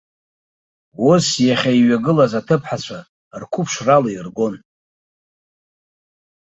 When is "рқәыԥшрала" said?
3.41-4.09